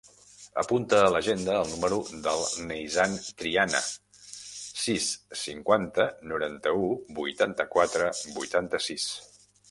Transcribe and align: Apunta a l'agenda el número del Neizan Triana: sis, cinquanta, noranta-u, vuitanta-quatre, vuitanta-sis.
Apunta 0.59 0.99
a 0.99 1.09
l'agenda 1.15 1.55
el 1.63 1.67
número 1.73 1.97
del 2.27 2.39
Neizan 2.69 3.13
Triana: 3.41 3.81
sis, 4.85 5.09
cinquanta, 5.41 6.07
noranta-u, 6.31 6.87
vuitanta-quatre, 7.19 8.09
vuitanta-sis. 8.39 9.07